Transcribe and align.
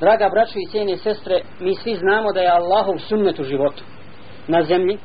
Draga 0.00 0.28
braćo 0.28 0.58
i 0.58 0.70
cijene 0.70 0.96
sestre, 0.96 1.40
mi 1.60 1.74
svi 1.74 1.94
znamo 1.94 2.32
da 2.32 2.40
je 2.40 2.50
Allahov 2.50 2.98
sunnet 2.98 3.38
u 3.38 3.44
životu 3.44 3.84
na 4.48 4.62
zemlji, 4.62 4.98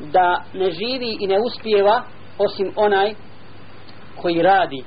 da 0.00 0.44
ne 0.54 0.70
živi 0.70 1.16
i 1.20 1.26
ne 1.26 1.38
uspijeva 1.46 2.02
osim 2.38 2.72
onaj 2.76 3.14
koji 4.22 4.42
radi. 4.42 4.84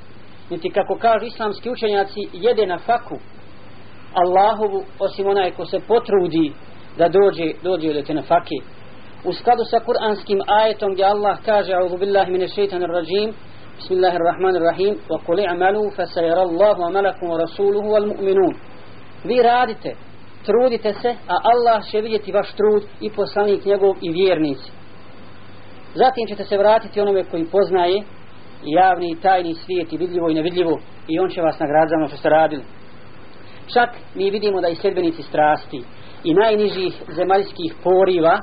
Niti 0.50 0.70
kako 0.70 0.98
kažu 0.98 1.26
islamski 1.26 1.70
učenjaci, 1.70 2.20
jede 2.32 2.66
na 2.66 2.78
faku 2.78 3.18
Allahovu 4.14 4.84
osim 4.98 5.26
onaj 5.26 5.50
ko 5.50 5.66
se 5.66 5.80
potrudi 5.88 6.52
da 6.98 7.08
dođe, 7.08 7.52
dođe 7.62 7.92
do 7.92 8.02
te 8.02 8.14
na 8.14 8.22
fake. 8.22 8.58
U 9.24 9.32
skladu 9.32 9.64
sa 9.64 9.80
kuranskim 9.80 10.40
ajetom 10.46 10.92
gdje 10.92 11.04
Allah 11.04 11.38
kaže, 11.44 11.72
A'udhu 11.72 11.98
billahi 11.98 12.32
mine 12.32 12.48
shaitanir 12.48 12.88
rajim, 12.88 13.34
Bismillahirrahmanirrahim, 13.76 14.94
wa 15.08 15.18
kuli 15.26 15.46
amalu 15.46 15.90
fa 15.96 16.06
sayara 16.06 16.40
Allahu 16.40 16.82
amalakum 16.82 17.28
wa 17.28 17.38
rasuluhu 17.38 17.88
wal 17.92 18.06
mu'minun. 18.06 18.54
Vi 19.24 19.42
radite, 19.42 19.94
trudite 20.46 20.92
se, 20.92 21.08
a 21.28 21.36
Allah 21.42 21.90
će 21.90 22.00
vidjeti 22.00 22.32
vaš 22.32 22.52
trud 22.52 22.82
i 23.00 23.10
poslanik 23.10 23.64
njegov 23.64 23.94
i 24.00 24.12
vjernici. 24.12 24.70
Zatim 25.94 26.26
ćete 26.28 26.44
se 26.44 26.58
vratiti 26.58 27.00
onome 27.00 27.24
koji 27.24 27.44
poznaje 27.44 28.02
javni 28.64 29.10
i 29.10 29.20
tajni 29.20 29.54
svijet 29.54 29.92
i 29.92 29.96
vidljivo 29.96 30.30
i 30.30 30.34
nevidljivo 30.34 30.78
i 31.08 31.18
on 31.18 31.28
će 31.28 31.40
vas 31.40 31.58
nagraditi 31.58 31.90
za 31.90 31.96
ono 31.96 32.08
što 32.08 32.16
ste 32.16 32.28
radili. 32.28 32.62
Čak 33.72 33.90
mi 34.14 34.30
vidimo 34.30 34.60
da 34.60 34.68
i 34.68 34.74
sljedbenici 34.74 35.22
strasti 35.22 35.82
i 36.24 36.34
najnižih 36.34 37.02
zemaljskih 37.08 37.74
poriva 37.84 38.38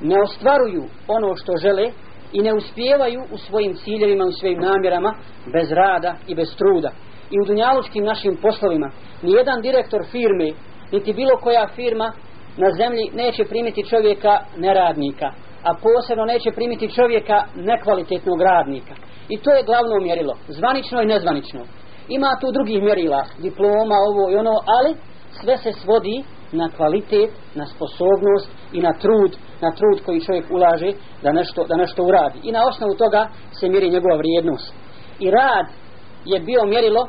ne 0.00 0.14
ostvaruju 0.22 0.84
ono 1.08 1.36
što 1.36 1.52
žele 1.62 1.90
i 2.32 2.42
ne 2.42 2.54
uspijevaju 2.54 3.20
u 3.32 3.38
svojim 3.38 3.74
ciljevima, 3.74 4.24
u 4.24 4.32
svojim 4.32 4.58
namjerama 4.58 5.14
bez 5.52 5.72
rada 5.72 6.14
i 6.26 6.34
bez 6.34 6.56
truda. 6.56 6.90
I 7.30 7.40
u 7.40 7.44
dunjalučkim 7.44 8.04
našim 8.04 8.36
poslovima 8.42 8.90
nijedan 9.22 9.62
direktor 9.62 10.04
firme, 10.12 10.52
niti 10.92 11.12
bilo 11.12 11.36
koja 11.42 11.68
firma 11.74 12.12
na 12.56 12.70
zemlji 12.70 13.10
neće 13.14 13.44
primiti 13.44 13.88
čovjeka 13.90 14.38
neradnika, 14.56 15.32
a 15.62 15.74
posebno 15.82 16.24
neće 16.24 16.50
primiti 16.52 16.94
čovjeka 16.94 17.44
nekvalitetnog 17.54 18.40
radnika. 18.40 18.94
I 19.28 19.38
to 19.38 19.50
je 19.50 19.62
glavno 19.62 20.00
mjerilo, 20.00 20.34
zvanično 20.48 21.02
i 21.02 21.06
nezvanično. 21.06 21.60
Ima 22.08 22.38
tu 22.40 22.46
drugih 22.52 22.82
mjerila, 22.82 23.24
diploma, 23.38 23.96
ovo 24.08 24.30
i 24.30 24.36
ono, 24.36 24.54
ali 24.76 24.94
sve 25.40 25.56
se 25.56 25.72
svodi 25.72 26.24
na 26.52 26.68
kvalitet, 26.76 27.30
na 27.54 27.66
sposobnost 27.66 28.50
i 28.72 28.80
na 28.80 28.92
trud, 28.92 29.36
na 29.60 29.70
trud 29.70 30.04
koji 30.04 30.20
čovjek 30.20 30.50
ulaže 30.50 30.90
da 31.22 31.32
nešto, 31.32 31.64
da 31.64 31.76
nešto 31.76 32.02
uradi. 32.02 32.38
I 32.42 32.52
na 32.52 32.66
osnovu 32.66 32.94
toga 32.94 33.28
se 33.60 33.68
mjeri 33.68 33.90
njegova 33.90 34.16
vrijednost. 34.16 34.74
I 35.18 35.30
rad 35.30 35.66
je 36.24 36.40
bio 36.40 36.64
mjerilo 36.64 37.08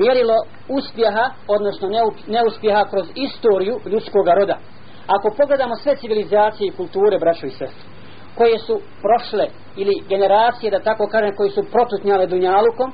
mjerilo 0.00 0.36
uspjeha, 0.68 1.24
odnosno 1.48 1.88
neuspjeha 2.26 2.84
kroz 2.90 3.06
istoriju 3.14 3.74
ljudskog 3.92 4.26
roda. 4.38 4.58
Ako 5.06 5.36
pogledamo 5.36 5.74
sve 5.76 5.96
civilizacije 5.96 6.68
i 6.68 6.76
kulture, 6.76 7.18
braćo 7.18 7.46
i 7.46 7.50
sestre, 7.50 7.88
koje 8.34 8.58
su 8.58 8.80
prošle, 9.04 9.46
ili 9.76 9.94
generacije, 10.08 10.70
da 10.70 10.80
tako 10.80 11.06
kažem, 11.06 11.36
koji 11.36 11.50
su 11.50 11.62
protutnjale 11.72 12.26
Dunjalukom, 12.26 12.92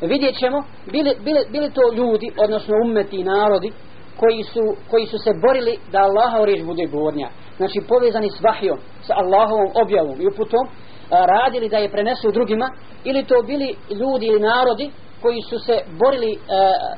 vidjet 0.00 0.38
ćemo, 0.38 0.58
bili, 0.92 1.10
bili, 1.24 1.40
bili 1.52 1.70
to 1.70 1.92
ljudi, 1.92 2.32
odnosno 2.44 2.74
ummeti 2.84 3.16
i 3.16 3.24
narodi, 3.24 3.72
koji 4.16 4.42
su, 4.42 4.64
koji 4.90 5.06
su 5.06 5.18
se 5.18 5.30
borili 5.46 5.78
da 5.92 5.98
Allahov 5.98 6.44
riječ 6.44 6.62
bude 6.64 6.86
gornja. 6.86 7.28
Znači 7.56 7.78
povezani 7.88 8.30
s 8.30 8.40
vahijom, 8.42 8.78
sa 9.06 9.14
Allahovom 9.16 9.70
objavom 9.82 10.20
i 10.20 10.26
uputom, 10.26 10.64
radili 11.10 11.68
da 11.68 11.76
je 11.76 11.90
prenesu 11.90 12.30
drugima, 12.30 12.70
ili 13.04 13.24
to 13.24 13.42
bili 13.46 13.76
ljudi 13.90 14.26
ili 14.26 14.40
narodi 14.40 14.90
koji 15.22 15.42
su 15.42 15.58
se 15.58 15.80
borili 15.98 16.32
e, 16.32 16.38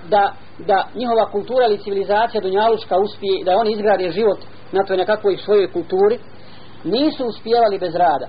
da, 0.08 0.32
da 0.58 0.88
njihova 0.94 1.30
kultura 1.30 1.66
ili 1.66 1.78
civilizacija 1.78 2.40
dunjalučka 2.40 2.96
uspije, 2.98 3.44
da 3.44 3.56
oni 3.56 3.72
izgrade 3.72 4.10
život 4.10 4.38
na 4.72 4.84
toj 4.84 4.96
nekakvoj 4.96 5.36
svojoj 5.36 5.72
kulturi, 5.72 6.18
nisu 6.84 7.26
uspjevali 7.26 7.78
bez 7.78 7.94
rada. 7.94 8.28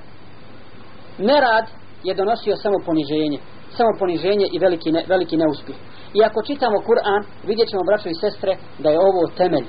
Nerad 1.17 1.65
je 2.03 2.13
donosio 2.15 2.55
samo 2.55 2.77
poniženje, 2.85 3.39
samo 3.77 3.89
poniženje 3.99 4.47
i 4.51 4.59
veliki, 4.59 4.91
ne, 4.91 5.03
veliki 5.07 5.37
neuspjeh. 5.37 5.77
I 6.13 6.23
ako 6.23 6.43
čitamo 6.43 6.77
Kur'an, 6.77 7.23
vidjet 7.47 7.69
ćemo, 7.69 7.83
braćo 7.83 8.09
i 8.09 8.21
sestre, 8.21 8.57
da 8.79 8.89
je 8.89 8.99
ovo 8.99 9.23
temelj. 9.37 9.65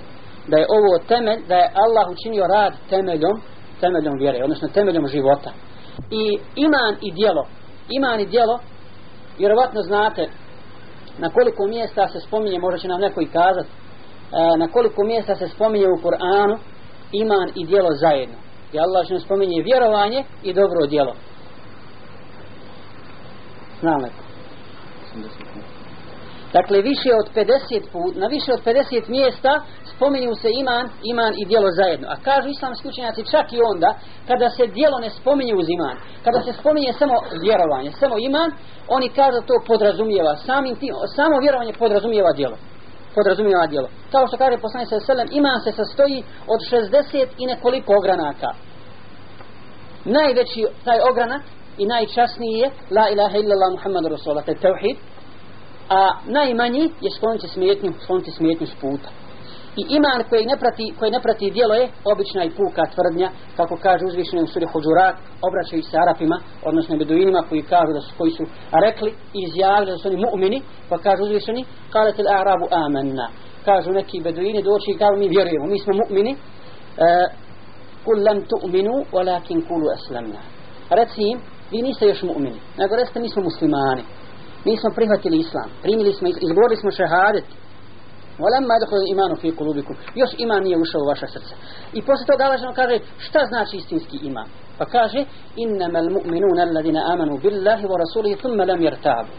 Da 0.49 0.56
je 0.59 0.66
ovo 0.78 0.93
temelj, 1.09 1.41
da 1.49 1.55
je 1.55 1.72
Allah 1.84 2.06
učinio 2.11 2.47
rad 2.47 2.72
temeljom, 2.91 3.41
temeljom 3.81 4.15
vjere, 4.19 4.44
odnosno 4.44 4.69
temeljom 4.69 5.06
života. 5.06 5.50
I 6.11 6.38
iman 6.56 6.94
i 7.00 7.12
dijelo, 7.12 7.47
iman 7.88 8.21
i 8.21 8.27
dijelo, 8.27 8.59
vjerovatno 9.42 9.80
znate 9.82 10.22
na 11.19 11.28
koliko 11.30 11.66
mjesta 11.66 12.08
se 12.08 12.20
spominje, 12.20 12.58
možda 12.58 12.78
će 12.78 12.88
nam 12.88 13.00
neko 13.00 13.20
i 13.20 13.32
kazat, 13.36 13.66
e, 13.66 13.70
na 14.58 14.66
koliko 14.69 15.04
mjesta 15.04 15.34
se 15.34 15.48
spominje 15.48 15.86
u 15.88 16.03
Kur'anu 16.04 16.56
iman 17.12 17.48
i 17.54 17.66
dijelo 17.66 17.91
zajedno. 17.92 18.36
I 18.72 18.78
Allah 18.78 19.06
će 19.06 19.12
nam 19.12 19.20
spominje 19.20 19.62
vjerovanje 19.62 20.25
i 20.42 20.52
dobro 20.52 20.86
dijelo. 20.86 21.14
Znam 23.81 24.00
neko. 24.02 24.31
Dakle, 26.52 26.82
više 26.82 27.10
od 27.20 27.26
50 27.34 27.82
put, 27.92 28.16
na 28.16 28.26
više 28.26 28.52
od 28.52 28.64
50 28.64 29.08
mjesta 29.08 29.52
spominju 29.96 30.34
se 30.34 30.48
iman, 30.60 30.88
iman 31.12 31.32
i 31.42 31.46
dijelo 31.46 31.68
zajedno. 31.70 32.06
A 32.08 32.16
kažu 32.16 32.48
islamski 32.48 32.88
učenjaci 32.88 33.30
čak 33.30 33.52
i 33.52 33.60
onda, 33.72 33.90
kada 34.28 34.50
se 34.50 34.66
dijelo 34.66 34.98
ne 34.98 35.10
spominje 35.10 35.54
uz 35.54 35.66
iman, 35.76 35.96
kada 36.24 36.40
se 36.40 36.52
spominje 36.52 36.92
samo 36.92 37.14
vjerovanje, 37.44 37.90
samo 38.00 38.14
iman, 38.18 38.50
oni 38.88 39.08
kažu 39.08 39.40
to 39.46 39.54
podrazumijeva, 39.66 40.36
samim 40.36 40.76
tim, 40.76 40.94
samo 41.16 41.34
vjerovanje 41.44 41.72
podrazumijeva 41.72 42.32
dijelo. 42.32 42.56
Podrazumijeva 43.14 43.66
dijelo. 43.66 43.88
Kao 44.12 44.26
što 44.26 44.36
kaže 44.36 44.58
poslanik 44.58 44.88
sa 44.88 45.00
selem, 45.00 45.28
iman 45.30 45.60
se 45.60 45.72
sastoji 45.72 46.19
od 46.52 46.60
60 46.70 47.26
i 47.38 47.46
nekoliko 47.46 47.92
ogranaka. 47.96 48.50
Najveći 50.04 50.66
taj 50.84 50.98
ogranak 51.10 51.42
i 51.78 51.86
najčasniji 51.86 52.58
je 52.62 52.70
La 52.96 53.04
ilaha 53.12 53.36
illallah 53.38 53.70
Muhammadu 53.72 54.08
Rasulullah, 54.08 54.44
to 54.44 54.50
je 54.50 54.62
tevhid, 54.66 54.96
a 55.88 56.10
najmanji 56.25 56.91
je 57.00 57.10
skloniti 57.16 57.48
smetnju, 57.48 57.93
skloniti 58.04 58.31
smetnju 58.31 58.66
s 58.66 58.75
puta. 58.81 59.09
I 59.76 59.82
iman 59.97 60.20
koji 60.28 60.47
ne 60.47 60.56
prati, 60.56 60.94
koji 60.98 61.10
ne 61.10 61.20
prati 61.22 61.50
djelo 61.50 61.75
je 61.75 61.91
obična 62.12 62.44
i 62.44 62.50
puka 62.50 62.82
tvrdnja, 62.94 63.28
kako 63.56 63.76
kaže 63.82 64.04
uzvišeni 64.06 64.43
u 64.43 64.47
suri 64.47 64.66
Huđurat, 64.72 65.16
obraćaju 65.48 65.82
se 65.82 65.97
Arapima, 65.98 66.37
odnosno 66.65 66.97
Beduinima 66.97 67.43
koji 67.48 67.62
kažu 67.62 67.93
da 67.93 68.00
su, 68.00 68.10
koji 68.19 68.31
su 68.31 68.44
rekli 68.84 69.10
i 69.10 69.41
izjavili 69.48 69.91
da 69.93 69.98
su 69.98 70.09
oni 70.09 70.16
mu'mini, 70.26 70.60
pa 70.88 70.98
kaže 70.98 71.22
uzvišeni, 71.22 71.65
kale 71.93 72.12
al-a'rabu 72.12 72.66
amenna. 72.84 73.28
Kažu 73.64 73.91
neki 73.91 74.20
Beduini 74.20 74.62
doći 74.62 74.91
i 74.91 74.99
kažu 74.99 75.16
mi 75.19 75.28
vjerujemo, 75.28 75.66
mi 75.66 75.78
smo 75.78 75.93
mu'mini, 75.94 76.32
e, 76.32 76.38
kul 78.04 78.19
lam 78.26 78.38
tu'minu, 78.53 78.94
walakin 79.14 79.60
kulu 79.69 79.87
aslamna. 79.97 80.41
Reci 80.91 81.22
im, 81.31 81.38
vi 81.70 81.82
niste 81.82 82.06
još 82.06 82.22
mu'mini, 82.22 82.59
nego 82.78 82.97
recite 82.97 83.20
mi 83.20 83.28
smo 83.28 83.43
muslimani. 83.43 84.03
Mi 84.65 84.77
smo 84.77 84.91
prihvatili 84.95 85.39
islam, 85.39 85.69
primili 85.83 86.12
smo, 86.12 86.28
izgovorili 86.28 86.77
smo 86.77 86.91
šehadet. 86.91 87.45
Walamma 88.39 88.73
yadkhulu 88.78 89.05
imanu 89.15 89.37
fi 89.37 89.49
qulubikum. 89.59 89.95
Još 90.15 90.31
iman 90.39 90.62
nije 90.62 90.77
ušao 90.77 91.00
u 91.03 91.09
vaša 91.09 91.27
srce. 91.27 91.55
I 91.93 92.03
posle 92.03 92.27
toga 92.27 92.45
Allah 92.45 92.75
kaže 92.75 92.99
šta 93.19 93.41
znači 93.50 93.77
istinski 93.77 94.17
iman? 94.23 94.49
Pa 94.78 94.84
kaže 94.84 95.25
innamal 95.56 96.09
mu'minuna 96.17 96.62
alladhina 96.69 97.00
amanu 97.12 97.39
billahi 97.43 97.84
wa 97.87 97.97
rasulihi 98.03 98.37
thumma 98.37 98.65
lam 98.65 98.81
yartabu. 98.81 99.33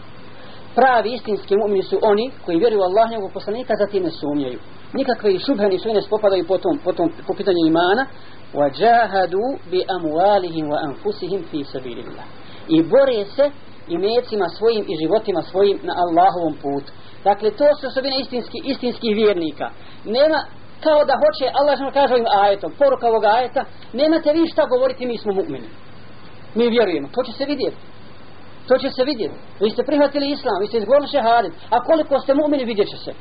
Pravi 0.74 1.12
istinski 1.12 1.54
mu'mini 1.56 1.82
su 1.82 1.98
oni 2.02 2.30
koji 2.44 2.58
vjeruju 2.58 2.80
u 2.80 2.84
Allah 2.84 3.10
njegovog 3.10 3.32
poslanika 3.32 3.74
zatim 3.78 4.02
ne 4.02 4.10
sumnjaju. 4.10 4.58
Nikakve 4.92 5.34
i 5.34 5.38
šubhe 5.38 5.68
ni 5.68 5.78
ne 5.94 6.02
spopadaju 6.02 6.44
po 6.46 6.58
tom, 6.58 6.78
po 6.84 6.92
tom 6.92 7.08
po 7.26 7.34
pitanju 7.34 7.66
imana. 7.66 8.06
Wa 8.54 8.66
jahadu 8.78 9.44
bi 9.70 9.80
amwalihim 9.96 10.66
wa 10.72 10.78
anfusihim 10.86 11.42
fi 11.50 11.64
sabilillah. 11.64 12.26
I 12.68 12.82
bore 12.82 13.24
se 13.36 13.50
i 13.88 13.98
mecima 13.98 14.48
svojim 14.48 14.84
i 14.88 14.94
životima 15.02 15.42
svojim 15.42 15.78
na 15.82 15.92
Allahovom 16.02 16.54
putu. 16.62 16.92
Dakle, 17.24 17.50
to 17.50 17.66
su 17.80 17.86
osobine 17.86 18.16
istinski, 18.20 18.58
istinskih 18.64 19.12
vjernika. 19.16 19.66
Nema, 20.04 20.38
kao 20.84 21.00
da 21.04 21.14
hoće, 21.22 21.46
Allah 21.58 21.74
što 21.76 21.98
kaže 21.98 22.14
ovim 22.14 22.26
ajetom, 22.42 22.72
poruka 22.78 23.08
ovog 23.08 23.24
ajeta, 23.24 23.64
nemate 23.92 24.32
vi 24.32 24.52
šta 24.52 24.62
govoriti, 24.66 25.06
mi 25.06 25.18
smo 25.18 25.32
mu'mini. 25.32 25.68
Mi 26.54 26.68
vjerujemo, 26.68 27.08
to 27.14 27.22
će 27.22 27.32
se 27.32 27.44
vidjeti. 27.44 27.76
To 28.68 28.78
će 28.78 28.88
se 28.96 29.04
vidjeti. 29.04 29.34
Vi 29.60 29.70
ste 29.70 29.82
prihvatili 29.86 30.30
islam, 30.30 30.60
vi 30.60 30.66
ste 30.66 30.78
izgovorili 30.78 31.14
šehadet, 31.14 31.52
a 31.70 31.84
koliko 31.84 32.20
ste 32.20 32.32
mu'mini 32.34 32.64
vidjet 32.66 32.88
će 32.88 32.96
se. 32.96 33.12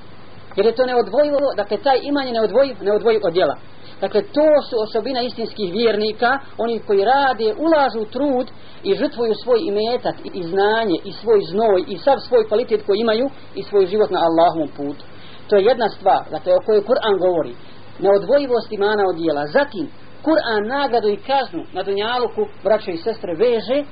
Jer 0.55 0.65
je 0.65 0.75
to 0.75 0.85
neodvojivo, 0.85 1.39
dakle, 1.57 1.77
taj 1.77 1.99
iman 2.03 2.27
je 2.27 2.33
neodvojiv, 2.33 2.75
neodvojiv 2.81 3.21
od 3.27 3.33
djela. 3.33 3.55
Dakle, 4.01 4.21
to 4.21 4.49
su 4.69 4.75
osobina 4.83 5.21
istinskih 5.21 5.73
vjernika, 5.73 6.31
oni 6.57 6.79
koji 6.87 7.05
rade, 7.05 7.53
ulažu 7.65 8.11
trud 8.11 8.47
i 8.83 8.95
žrtvuju 8.95 9.33
svoj 9.43 9.59
imetak 9.71 10.15
i 10.33 10.43
znanje 10.43 10.97
i 11.05 11.11
svoj 11.11 11.39
znoj 11.51 11.83
i 11.87 11.97
sav 11.97 12.17
svoj 12.27 12.47
kvalitet 12.47 12.81
koji 12.85 12.99
imaju 12.99 13.29
i 13.55 13.63
svoj 13.63 13.85
život 13.85 14.09
na 14.09 14.19
Allahovom 14.27 14.69
putu. 14.77 15.05
To 15.49 15.55
je 15.55 15.63
jedna 15.63 15.89
stvar, 15.89 16.23
dakle, 16.31 16.53
o 16.53 16.65
kojoj 16.65 16.83
Kur'an 16.89 17.15
govori. 17.19 17.55
Neodvojivost 17.99 18.71
imana 18.71 19.03
od 19.09 19.15
dijela. 19.15 19.47
Zatim, 19.47 19.87
Kur'an 20.23 20.67
nagradu 20.67 21.09
i 21.09 21.23
kaznu 21.29 21.63
na 21.73 21.83
Dunjaluku, 21.83 22.41
braće 22.63 22.91
i 22.91 22.97
sestre, 22.97 23.33
veže 23.35 23.83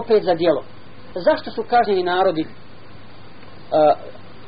opet 0.00 0.22
za 0.24 0.34
dijelo. 0.34 0.62
Zašto 1.14 1.50
su 1.50 1.62
kažnjeni 1.70 2.02
narodi 2.02 2.44
uh, 2.44 2.48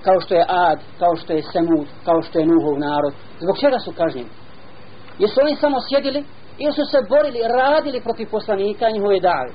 kao 0.05 0.21
što 0.21 0.35
je 0.35 0.45
Ad, 0.49 0.79
kao 0.99 1.17
što 1.17 1.33
je 1.33 1.43
Semud, 1.53 1.87
kao 2.05 2.23
što 2.23 2.39
je 2.39 2.47
Nuhov 2.47 2.79
narod. 2.79 3.15
Zbog 3.41 3.59
čega 3.59 3.79
su 3.79 3.93
kažnjeni? 3.93 4.29
Jesu 5.23 5.41
oni 5.43 5.57
samo 5.57 5.79
sjedili 5.89 6.25
ili 6.59 6.73
su 6.73 6.85
se 6.93 6.99
borili, 7.09 7.41
radili 7.61 8.01
protiv 8.01 8.27
poslanika 8.31 8.89
i 8.89 8.93
njihove 8.93 9.21
dave? 9.21 9.53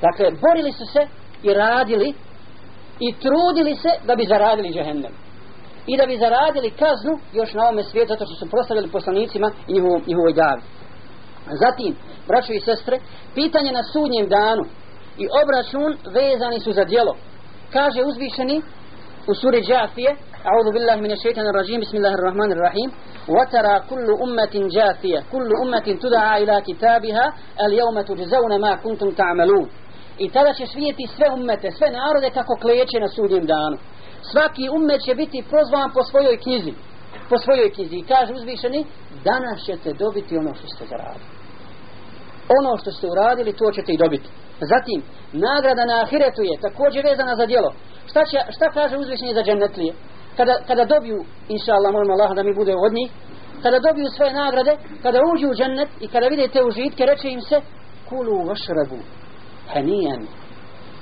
Dakle, 0.00 0.26
borili 0.44 0.72
su 0.72 0.84
se 0.92 1.02
i 1.42 1.54
radili 1.54 2.14
i 3.00 3.08
trudili 3.24 3.74
se 3.74 3.90
da 4.06 4.16
bi 4.16 4.26
zaradili 4.26 4.72
džehennem. 4.74 5.12
I 5.86 5.96
da 5.96 6.06
bi 6.06 6.18
zaradili 6.18 6.70
kaznu 6.70 7.14
još 7.32 7.54
na 7.54 7.62
ovome 7.62 7.82
svijetu 7.82 8.08
zato 8.12 8.24
što 8.26 8.34
su 8.34 8.50
prostavljali 8.50 8.88
poslanicima 8.90 9.50
i 9.68 9.72
njihovoj, 9.72 10.00
njihovoj 10.06 10.32
davi. 10.32 10.62
Zatim, 11.62 11.96
braćo 12.28 12.52
i 12.52 12.60
sestre, 12.60 12.98
pitanje 13.34 13.72
na 13.72 13.82
sudnjem 13.92 14.28
danu 14.28 14.64
i 15.18 15.28
obračun 15.42 15.90
vezani 16.14 16.60
su 16.60 16.72
za 16.72 16.84
djelo. 16.84 17.16
Kaže 17.72 18.02
uzvišeni 18.04 18.62
u 19.26 19.34
suri 19.34 19.60
Džafije, 19.62 20.16
A'udhu 20.48 20.72
billahi 20.72 21.00
mine 21.00 21.16
šeitana 21.22 21.50
rajim, 21.50 21.80
bismillahirrahmanirrahim, 21.80 22.90
وَتَرَا 23.35 23.77
كُلُّ 23.89 24.07
أُمَّةٍ 24.25 24.55
جَاثِيَ 24.77 25.15
كُلُّ 25.31 25.49
أُمَّةٍ 25.63 25.87
تُدَعَا 26.03 26.37
إِلَى 26.37 26.55
كِتَابِهَا 26.67 27.25
الْيَوْمَ 27.65 28.01
تُجْزَوْنَ 28.01 28.61
مَا 28.61 28.73
كُنْتُمْ 28.83 29.09
تَعْمَلُونَ 29.21 29.67
I 30.17 30.29
tada 30.29 30.53
ćeš 30.53 30.75
vidjeti 30.75 31.13
sve 31.15 31.27
ummete, 31.33 31.71
sve 31.71 31.87
narode 31.91 32.29
kako 32.29 32.53
kleće 32.61 32.97
na 32.99 33.07
sudnjem 33.07 33.45
danu. 33.45 33.77
Svaki 34.31 34.69
ummet 34.77 35.01
će 35.05 35.15
biti 35.15 35.45
prozvan 35.49 35.89
po 35.95 36.03
svojoj 36.03 36.37
knjizi. 36.43 36.73
Po 37.29 37.37
svojoj 37.37 37.69
knjizi. 37.75 37.95
I 37.97 38.07
kaže 38.11 38.33
uzvišeni, 38.33 38.85
danas 39.23 39.57
ćete 39.65 39.93
dobiti 39.93 40.37
ono 40.37 40.53
što 40.53 40.67
ste 40.67 40.83
zaradili. 40.91 41.25
Ono 42.57 42.71
što 42.81 42.91
ste 42.91 43.07
uradili, 43.07 43.53
to 43.53 43.71
ćete 43.71 43.91
i 43.93 43.97
dobiti. 43.97 44.29
Zatim, 44.71 44.99
nagrada 45.33 45.85
na 45.85 45.95
ahiretu 46.03 46.41
je 46.41 46.61
također 46.65 47.01
vezana 47.05 47.35
za 47.35 47.45
djelo. 47.45 47.71
Šta, 48.09 48.25
će, 48.25 48.37
šta 48.55 48.65
kaže 48.77 48.97
uzvišeni 48.97 49.33
za 49.33 49.43
džennetlije? 49.43 49.93
Kada, 50.36 50.54
kada 50.66 50.84
dobiju, 50.84 51.24
inša 51.48 51.72
Allah, 51.72 51.92
molim 51.92 52.10
Allah 52.10 52.34
da 52.36 52.42
mi 52.42 52.54
bude 52.54 52.74
od 52.76 52.92
njih, 52.92 53.10
kada 53.62 53.78
dobiju 53.78 54.06
svoje 54.16 54.32
nagrade, 54.32 54.76
kada 55.02 55.18
uđu 55.34 55.48
u 55.48 55.54
džennet 55.54 55.88
i 56.00 56.08
kada 56.08 56.26
vide 56.26 56.48
te 56.48 56.64
užitke, 56.64 57.06
reče 57.06 57.28
im 57.28 57.40
se, 57.40 57.60
kulu 58.08 58.46
vašrabu, 58.48 58.98
hanijan, 59.72 60.26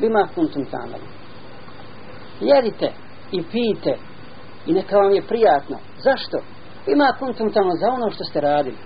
bima 0.00 0.28
kuntum 0.34 0.64
tamali. 0.64 1.08
Jedite 2.40 2.92
i 3.32 3.42
pijte 3.52 3.94
i 4.66 4.72
neka 4.72 4.96
vam 4.96 5.12
je 5.14 5.22
prijatno. 5.22 5.76
Zašto? 5.98 6.38
Bima 6.86 7.16
kuntum 7.18 7.52
tamo 7.52 7.70
za 7.80 7.88
ono 7.88 8.10
što 8.10 8.24
ste 8.24 8.40
radili. 8.40 8.76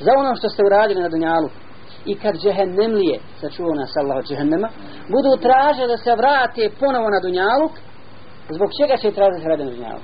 Za 0.00 0.10
ono 0.16 0.36
što 0.36 0.48
ste 0.48 0.62
uradili 0.64 1.02
na 1.02 1.08
dunjalu. 1.08 1.48
I 2.04 2.14
kad 2.18 2.34
džehennemlije, 2.42 3.20
sačuo 3.40 3.74
nas 3.74 3.96
Allah 3.96 4.16
od 4.16 4.26
džehennema, 4.28 4.68
budu 5.14 5.42
traže 5.42 5.86
da 5.86 5.96
se 5.96 6.14
vrate 6.14 6.70
ponovo 6.80 7.08
na 7.10 7.20
dunjaluk, 7.20 7.72
zbog 8.50 8.70
čega 8.80 8.96
će 8.96 9.10
tražiti 9.10 9.48
rade 9.48 9.64
na 9.64 9.70
dunjaluk? 9.70 10.02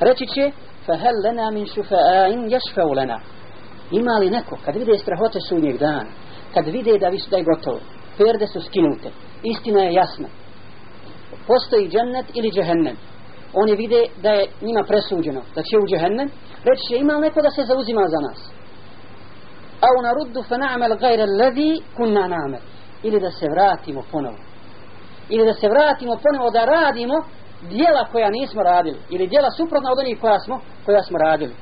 Reći 0.00 0.26
će, 0.26 0.50
fahel 0.86 1.16
lena 1.24 1.50
min 1.50 1.66
šufa'ain 1.66 2.50
jašfeu 2.52 2.92
lena. 2.92 3.20
Ima 3.90 4.12
li 4.12 4.30
neko, 4.30 4.58
kad 4.64 4.76
vide 4.76 4.98
strahote 4.98 5.40
sunnjeg 5.48 5.78
dana, 5.78 6.04
kad 6.54 6.66
vide 6.66 6.98
da, 6.98 7.08
visu, 7.08 7.30
da 7.30 7.36
je 7.36 7.44
gotovo, 7.44 7.80
perde 8.18 8.46
su 8.46 8.60
skinute, 8.60 9.10
istina 9.42 9.80
je 9.82 9.92
jasna, 9.92 10.28
postoji 11.46 11.88
džennet 11.88 12.26
ili 12.34 12.50
džehennem, 12.50 12.96
oni 13.54 13.76
vide 13.76 14.06
da 14.22 14.30
je 14.30 14.46
njima 14.60 14.82
presuđeno, 14.88 15.40
da 15.54 15.62
će 15.62 15.78
u 15.78 15.86
džehennem, 15.86 16.30
reći 16.64 16.82
će, 16.88 16.96
ima 16.96 17.14
li 17.14 17.20
neko 17.20 17.42
da 17.42 17.50
se 17.50 17.62
zauzima 17.64 18.02
za 18.08 18.20
nas? 18.28 18.50
Au 19.80 20.02
naruddu 20.02 20.42
fa 20.42 20.56
na'mal 20.56 20.98
gajra 21.00 21.26
ladhi 21.26 21.82
kunna 21.96 22.28
na'mal. 22.28 22.60
Ili 23.02 23.20
da 23.20 23.30
se 23.30 23.46
vratimo 23.50 24.02
ponovo. 24.12 24.36
Ili 25.28 25.46
da 25.46 25.54
se 25.54 25.68
vratimo 25.68 26.18
ponovo 26.24 26.50
da 26.50 26.64
radimo 26.64 27.16
dijela 27.68 28.04
koja 28.12 28.30
nismo 28.30 28.62
radili. 28.62 28.98
Ili 29.10 29.26
dijela 29.26 29.50
suprotna 29.50 29.92
od 29.92 29.98
onih 29.98 30.20
koja 30.20 30.40
smo, 30.40 30.60
koja 30.86 31.02
smo 31.02 31.18
radili. 31.18 31.54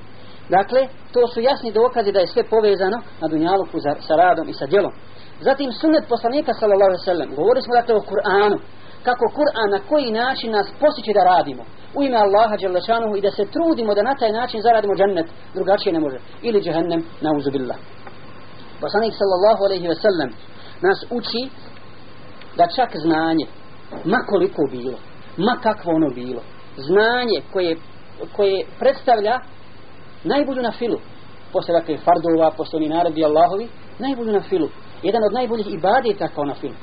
Dakle, 0.48 0.88
to 1.12 1.26
su 1.26 1.40
jasni 1.40 1.72
dokazi 1.72 2.12
da 2.12 2.20
je 2.20 2.26
sve 2.26 2.42
povezano 2.44 2.98
na 3.20 3.28
dunjaluku 3.28 3.78
za, 3.80 3.94
sa 4.06 4.14
radom 4.16 4.48
i 4.48 4.54
sa 4.54 4.66
djelom. 4.66 4.92
Zatim 5.40 5.72
sunnet 5.72 6.04
poslanika 6.08 6.52
sallallahu 6.54 6.90
alejhi 6.90 7.02
ve 7.04 7.10
sellem. 7.10 7.34
Govorili 7.34 7.62
smo 7.62 7.74
dakle 7.74 7.94
o 7.94 8.06
Kur'anu. 8.10 8.58
Kako 9.02 9.24
Kur'an 9.38 9.70
na 9.70 9.80
koji 9.88 10.12
način 10.12 10.50
nas 10.52 10.66
posjeće 10.80 11.12
da 11.18 11.28
radimo. 11.34 11.62
U 11.96 12.02
ime 12.02 12.16
Allaha 12.16 12.56
dželle 12.56 12.80
i 13.18 13.20
da 13.20 13.30
se 13.30 13.44
trudimo 13.54 13.94
da 13.94 14.02
na 14.02 14.14
taj 14.20 14.32
način 14.32 14.60
zaradimo 14.62 14.94
džennet, 14.94 15.26
drugačije 15.54 15.92
ne 15.92 16.00
može. 16.00 16.18
Ili 16.42 16.62
džehennem, 16.62 17.00
nauzubillah. 17.20 17.78
Poslanik 18.80 19.14
sallallahu 19.20 19.62
alejhi 19.66 19.88
ve 19.88 19.94
sellem 20.04 20.30
nas 20.86 20.98
uči 21.18 21.42
da 22.56 22.64
čak 22.76 22.90
znanje, 22.96 23.46
ma 24.04 24.18
koliko 24.30 24.62
bilo, 24.70 24.98
ma 25.36 25.56
kakvo 25.62 25.92
ono 25.94 26.08
bilo, 26.10 26.42
znanje 26.76 27.38
koje, 27.52 27.76
koje 28.36 28.66
predstavlja 28.78 29.40
najbolju 30.24 30.62
na 30.62 30.72
filu, 30.72 30.98
posle 31.52 31.74
dakle 31.74 31.96
fardova, 31.96 32.50
posle 32.56 32.76
oni 32.76 32.88
naredi 32.88 33.24
Allahovi, 33.24 33.68
najbolju 33.98 34.32
na 34.32 34.40
filu, 34.40 34.68
jedan 35.02 35.22
od 35.24 35.32
najboljih 35.32 35.66
ibadeta 35.70 36.28
kao 36.28 36.44
na 36.44 36.54
filu. 36.54 36.74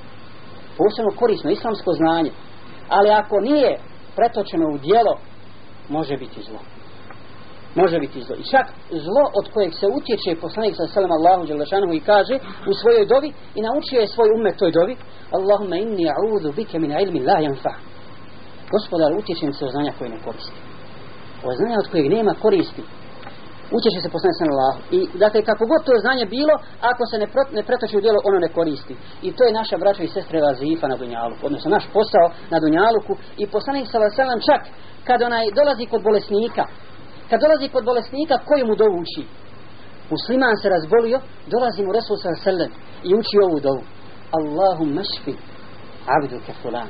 Posebno 0.77 1.11
korisno, 1.19 1.51
islamsko 1.51 1.93
znanje. 1.93 2.31
Ali 2.89 3.09
ako 3.09 3.39
nije 3.39 3.79
pretočeno 4.15 4.65
u 4.73 4.77
dijelo, 4.77 5.17
može 5.89 6.17
biti 6.17 6.41
zlo 6.41 6.74
može 7.75 7.99
biti 7.99 8.21
zlo. 8.21 8.35
I 8.35 8.43
čak 8.53 8.65
zlo 9.05 9.23
od 9.39 9.45
kojeg 9.53 9.73
se 9.79 9.87
utječe 9.97 10.41
poslanik 10.41 10.73
sa 10.75 10.87
selam 10.87 11.11
Allahu 11.11 11.45
Đelešanohu 11.47 11.93
i 11.93 12.05
kaže 12.11 12.35
u 12.71 12.73
svojoj 12.81 13.05
dovi 13.13 13.29
i 13.57 13.59
naučio 13.67 13.99
je 14.01 14.07
svoj 14.07 14.29
umet 14.37 14.57
toj 14.57 14.71
dovi 14.71 14.95
Allahumma 15.37 15.75
inni 15.75 16.05
a'udhu 16.15 16.55
bike 16.55 16.79
min 16.79 16.91
ilmi 16.91 17.19
la 17.29 17.37
yanfa. 17.45 17.73
Gospodar, 18.73 19.09
utječem 19.13 19.53
se 19.53 19.65
od 19.65 19.71
znanja 19.71 19.91
koje 19.97 20.09
ne 20.09 20.19
koristi. 20.25 20.59
Od 21.47 21.55
znanja 21.59 21.77
od 21.79 21.87
kojeg 21.91 22.05
nema 22.17 22.33
koristi. 22.45 22.83
Utječe 23.77 23.99
se 24.01 24.09
poslanik 24.15 24.37
sa 24.39 24.45
Allahu. 24.53 24.79
I 24.97 24.99
dakle, 25.23 25.39
kako 25.49 25.63
god 25.71 25.81
to 25.85 25.93
znanje 26.05 26.25
bilo, 26.37 26.55
ako 26.91 27.03
se 27.09 27.15
ne, 27.21 27.27
prot, 27.33 27.47
ne 27.57 27.63
pretoči 27.67 27.97
u 27.97 28.03
djelo, 28.05 28.19
ono 28.29 28.39
ne 28.45 28.49
koristi. 28.57 28.95
I 29.27 29.29
to 29.35 29.41
je 29.43 29.57
naša 29.59 29.77
braća 29.77 30.03
i 30.03 30.13
sestre 30.15 30.41
vazifa 30.41 30.87
na 30.87 30.97
Dunjaluku. 31.01 31.45
Odnosno, 31.45 31.69
naš 31.77 31.85
posao 31.93 32.25
na 32.53 32.57
Dunjaluku. 32.59 33.13
I 33.37 33.43
poslanik 33.47 33.85
sa 33.91 34.09
selam 34.17 34.39
čak 34.49 34.61
kad 35.07 35.21
onaj 35.21 35.45
dolazi 35.59 35.85
kod 35.85 36.01
bolesnika, 36.03 36.63
kad 37.29 37.41
dolazi 37.41 37.67
kod 37.69 37.85
bolesnika 37.85 38.35
koji 38.47 38.63
mu 38.63 38.75
dovu 38.75 38.95
uči? 39.03 39.23
Musliman 40.09 40.55
se 40.61 40.69
razbolio 40.69 41.19
dolazi 41.53 41.83
mu 41.83 41.91
Resul 41.97 42.17
sa 42.17 42.35
selem 42.43 42.71
i 43.03 43.11
uči 43.19 43.37
ovu 43.47 43.59
dovu. 43.59 43.83
Allahum 44.37 44.89
mašfi 44.97 45.33
abdu 46.15 46.37
kefulan 46.45 46.89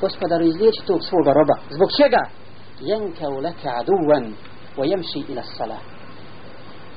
gospodaru 0.00 0.44
izliječi 0.44 0.86
tog 0.86 1.00
svoga 1.08 1.32
roba. 1.38 1.56
Zbog 1.76 1.90
čega? 1.98 2.22
Jenka 2.88 3.26
u 3.28 3.38
leke 3.46 3.68
aduvan 3.80 4.24
o 4.80 4.82
jemši 4.90 5.20
ila 5.32 5.42
salah. 5.56 5.82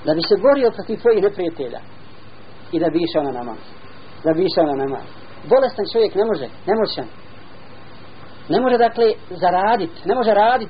Da 0.06 0.12
bi 0.14 0.22
se 0.30 0.36
borio 0.46 0.72
protiv 0.72 0.98
tvojih 1.02 1.24
neprijatelja 1.24 1.82
i 2.72 2.80
da 2.80 2.88
bi 2.90 3.00
išao 3.08 3.24
na 3.24 3.32
namaz. 3.40 3.64
Da 4.26 4.32
bi 4.34 4.42
išao 4.50 4.66
na 4.72 4.76
namaz. 4.84 5.08
Bolestan 5.50 5.86
čovjek 5.94 6.16
ne 6.16 6.26
može 6.26 6.48
nemoćan 6.70 7.08
ne 8.50 8.62
može 8.62 8.78
dakle 8.78 9.06
zaradit 9.30 10.06
ne 10.06 10.16
može 10.16 10.34
radit 10.34 10.70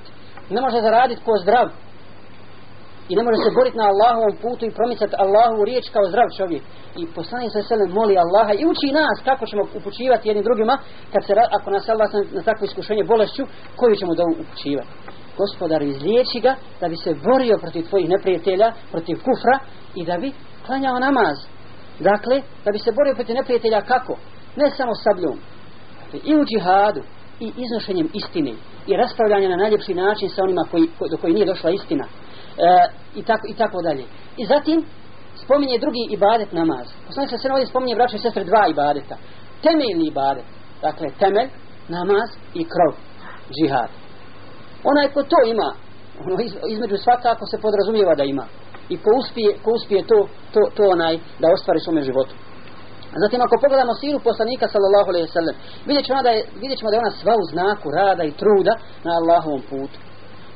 ne 0.49 0.61
može 0.61 0.81
zaraditi 0.81 1.21
ko 1.25 1.33
zdrav. 1.43 1.67
I 3.09 3.15
ne 3.15 3.23
može 3.23 3.37
se 3.43 3.55
boriti 3.57 3.77
na 3.77 3.87
Allahovom 3.91 4.33
putu 4.41 4.65
i 4.65 4.75
promicati 4.77 5.19
Allahovu 5.23 5.65
riječ 5.69 5.85
kao 5.95 6.05
zdrav 6.11 6.27
čovjek. 6.37 6.63
I 7.01 7.07
poslanik 7.15 7.51
sa 7.53 7.61
selem 7.69 7.89
moli 7.97 8.15
Allaha 8.17 8.53
i 8.53 8.65
uči 8.71 8.89
nas 8.99 9.17
kako 9.29 9.43
ćemo 9.49 9.63
upućivati 9.79 10.27
jednim 10.29 10.43
drugima 10.47 10.75
kad 11.13 11.21
se, 11.25 11.33
ako 11.57 11.67
nas 11.71 11.89
Allah 11.89 12.09
na, 12.13 12.19
na 12.37 12.41
takvo 12.49 12.63
iskušenje 12.65 13.03
bolešću 13.03 13.43
koju 13.79 13.95
ćemo 13.95 14.13
da 14.15 14.23
upućivati 14.43 14.89
gospodar 15.37 15.81
izliječi 15.81 16.39
ga 16.39 16.55
da 16.81 16.87
bi 16.87 16.95
se 16.95 17.15
borio 17.23 17.57
protiv 17.57 17.83
tvojih 17.89 18.09
neprijatelja 18.09 18.71
protiv 18.91 19.15
kufra 19.17 19.59
i 19.95 20.05
da 20.05 20.17
bi 20.17 20.33
klanjao 20.65 20.99
namaz. 20.99 21.37
Dakle 21.99 22.41
da 22.65 22.71
bi 22.71 22.79
se 22.79 22.91
borio 22.91 23.15
protiv 23.15 23.35
neprijatelja 23.35 23.81
kako? 23.81 24.17
Ne 24.55 24.71
samo 24.77 24.93
sabljom 25.03 25.37
dakle, 26.03 26.19
i 26.29 26.35
u 26.35 26.45
džihadu 26.45 27.01
i 27.39 27.51
iznošenjem 27.57 28.09
istine 28.13 28.53
i 28.87 28.97
raspravljanje 28.97 29.49
na 29.49 29.55
najljepši 29.55 29.93
način 29.93 30.29
sa 30.29 30.43
onima 30.43 30.63
koji, 30.71 30.87
ko, 30.99 31.07
do 31.11 31.17
koji 31.17 31.33
nije 31.33 31.45
došla 31.45 31.69
istina 31.69 32.05
e, 32.05 32.09
i, 33.15 33.23
tako, 33.23 33.47
i 33.49 33.53
tako 33.53 33.81
dalje. 33.81 34.05
I 34.37 34.45
zatim 34.45 34.85
spominje 35.43 35.77
drugi 35.79 36.03
ibadet 36.09 36.51
namaz. 36.51 36.87
Poslanik 37.07 37.29
se 37.29 37.51
ovdje 37.51 37.65
spominje 37.65 37.95
braće 37.95 38.15
i 38.15 38.19
sestre 38.19 38.43
dva 38.43 38.67
ibadeta. 38.67 39.15
Temeljni 39.63 40.07
ibadet 40.07 40.45
dakle 40.81 41.07
temelj, 41.19 41.49
namaz 41.87 42.29
i 42.53 42.63
krov 42.73 42.93
džihad. 43.55 43.89
Onaj 44.83 45.07
ko 45.13 45.23
to 45.23 45.39
ima 45.45 45.69
ono 46.25 46.43
iz, 46.43 46.53
između 46.69 46.97
svakako 46.97 47.45
se 47.45 47.61
podrazumijeva 47.61 48.15
da 48.15 48.23
ima. 48.23 48.45
I 48.89 48.97
ko 48.97 49.09
uspije, 49.19 49.57
ko 49.63 49.71
uspije 49.71 50.07
to, 50.07 50.27
to, 50.53 50.61
to 50.75 50.83
onaj 50.89 51.19
da 51.39 51.47
ostvari 51.53 51.79
svome 51.79 52.01
životu. 52.01 52.35
Zatim 53.23 53.39
ako 53.41 53.55
pogledamo 53.63 53.93
siru 54.01 54.19
poslanika 54.29 54.65
sallallahu 54.73 55.09
alejhi 55.11 55.27
ve 55.27 55.35
sellem, 55.37 55.55
vidjećemo 55.89 56.19
da 56.25 56.29
je 56.35 56.41
vidjećemo 56.63 56.89
da 56.89 56.95
je 56.95 57.03
ona 57.03 57.13
sva 57.19 57.33
u 57.41 57.45
znaku 57.53 57.87
rada 57.99 58.23
i 58.23 58.37
truda 58.41 58.73
na 59.05 59.11
Allahovom 59.19 59.61
putu. 59.69 59.97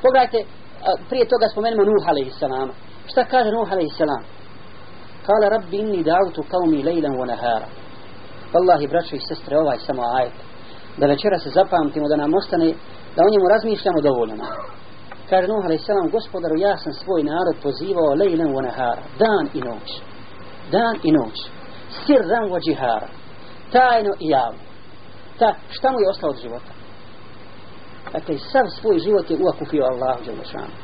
Pogledajte, 0.02 0.38
prije 1.08 1.24
toga 1.32 1.46
spomenemo 1.52 1.82
Nuh 1.84 2.04
alejhi 2.12 2.32
selam. 2.42 2.68
Šta 3.10 3.24
kaže 3.24 3.50
Nuh 3.50 3.72
alejhi 3.72 3.98
selam? 4.00 4.22
Kale 5.26 5.46
rabbi 5.54 5.76
inni 5.76 6.00
da'utu 6.10 6.40
qaumi 6.52 6.84
lejlan 6.88 7.14
wa 7.20 7.26
nahara. 7.32 7.68
Wallahi 8.54 8.88
braćo 8.92 9.16
i 9.16 9.26
sestre, 9.28 9.58
ovaj 9.58 9.78
samo 9.86 10.02
ajet. 10.18 10.36
da 10.96 11.06
večera 11.06 11.38
se 11.38 11.50
zapamtimo, 11.50 12.08
da 12.08 12.16
nam 12.16 12.34
ostane, 12.34 12.68
da 13.16 13.20
o 13.22 13.30
njemu 13.32 13.46
razmišljamo 13.54 14.00
dovoljno. 14.00 14.44
Kaže 15.30 15.48
Nuh 15.48 15.64
a.s. 15.64 16.12
gospodaru, 16.12 16.54
ja 16.58 16.76
sam 16.76 16.92
svoj 16.92 17.22
narod 17.22 17.56
pozivao 17.62 18.14
lejlen 18.14 18.50
u 18.56 18.60
nahara, 18.62 19.02
dan 19.18 19.44
i 19.54 19.60
noć. 19.68 19.88
Dan 20.70 20.94
i 21.02 21.12
noć. 21.12 21.36
Sirran 22.06 22.50
wa 22.50 22.60
džihara. 22.66 23.08
Tajno 23.72 24.12
i 24.20 24.28
javno. 24.28 24.58
Ta, 25.38 25.54
šta 25.70 25.92
mu 25.92 25.98
je 26.00 26.10
ostalo 26.10 26.32
od 26.32 26.40
života? 26.42 26.72
Dakle, 28.12 28.38
sav 28.38 28.66
svoj 28.80 28.98
život 28.98 29.30
je 29.30 29.38
uakupio 29.40 29.84
Allah 29.84 30.16
Đelešanu. 30.26 30.74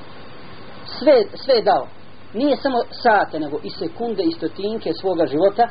Sve, 0.99 1.25
sve 1.35 1.55
je 1.55 1.62
dao. 1.62 1.87
Nije 2.35 2.57
samo 2.57 2.79
sate, 2.91 3.41
nego 3.41 3.59
i 3.62 3.71
sekunde 3.71 4.23
i 4.23 4.33
stotinke 4.33 4.93
svoga 5.00 5.27
života. 5.27 5.69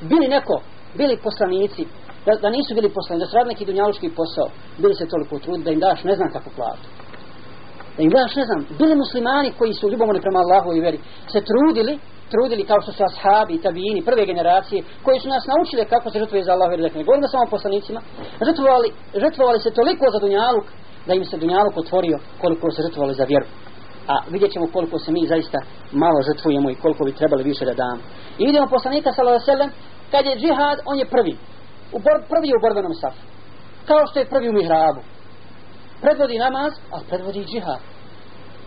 Bili 0.00 0.28
neko, 0.28 0.60
bili 0.94 1.16
poslanici, 1.22 1.86
da, 2.26 2.32
da 2.42 2.50
nisu 2.50 2.74
bili 2.74 2.88
poslanici, 2.88 3.24
da 3.24 3.30
su 3.30 3.36
radili 3.36 3.52
neki 3.54 3.64
dunjaluški 3.64 4.10
posao, 4.16 4.48
bili 4.78 4.94
se 4.94 5.08
toliko 5.08 5.38
trud 5.38 5.60
da 5.60 5.70
im 5.70 5.80
daš 5.80 6.04
ne 6.04 6.14
znam 6.14 6.32
kako 6.32 6.50
platu. 6.56 6.86
Da 7.96 8.02
im 8.02 8.10
daš 8.10 8.36
ne 8.36 8.44
znam, 8.44 8.66
bili 8.78 8.94
muslimani 8.94 9.52
koji 9.58 9.72
su 9.74 9.90
ljubomorni 9.90 10.20
prema 10.20 10.38
Allahu 10.38 10.72
i 10.72 10.80
veri, 10.80 10.98
se 11.32 11.40
trudili, 11.50 11.98
trudili 12.32 12.68
kao 12.70 12.80
što 12.82 12.92
su 12.92 13.02
ashabi, 13.10 13.62
tabijini, 13.66 14.06
prve 14.08 14.22
generacije, 14.30 14.84
koji 15.04 15.18
su 15.20 15.28
nas 15.28 15.44
naučili 15.52 15.90
kako 15.94 16.10
se 16.10 16.18
žrtvuje 16.22 16.44
za 16.44 16.52
Allahu 16.52 16.72
i 16.72 16.76
ne 16.76 17.04
govorimo 17.06 17.28
samo 17.28 17.54
poslanicima, 17.56 18.00
žrtvovali, 18.46 18.88
žrtvovali 19.22 19.60
se 19.60 19.70
toliko 19.80 20.04
za 20.14 20.18
dunjaluk, 20.24 20.66
da 21.06 21.12
im 21.14 21.24
se 21.24 21.36
dunjaluk 21.42 21.76
otvorio 21.76 22.16
koliko 22.42 22.70
se 22.70 22.82
žrtvovali 22.86 23.14
za 23.14 23.24
vjeru. 23.24 23.46
A 24.12 24.14
vidjet 24.30 24.52
ćemo 24.52 24.66
koliko 24.72 24.98
se 24.98 25.12
mi 25.12 25.26
zaista 25.26 25.58
malo 25.92 26.18
žrtvujemo 26.28 26.70
i 26.70 26.80
koliko 26.82 27.04
bi 27.04 27.18
trebali 27.20 27.42
više 27.42 27.64
da 27.64 27.74
damo. 27.74 28.02
I 28.38 28.46
vidimo 28.46 28.66
poslanika 28.76 29.12
sallallahu 29.12 29.42
alejhi 29.42 29.50
ve 29.50 29.54
sellem 29.54 29.70
kad 30.12 30.22
je 30.26 30.38
džihad, 30.42 30.78
on 30.90 30.98
je 30.98 31.12
prvi. 31.14 31.34
U 31.96 31.98
bor, 32.06 32.16
prvi 32.32 32.46
je 32.48 32.56
u 32.56 32.64
borbenom 32.64 32.94
safu. 32.94 33.22
Kao 33.88 34.02
što 34.10 34.18
je 34.18 34.32
prvi 34.34 34.48
u 34.48 34.52
mihrabu. 34.52 35.00
Predvodi 36.00 36.38
namaz, 36.38 36.72
a 36.94 36.96
predvodi 37.08 37.44
džihad. 37.44 37.80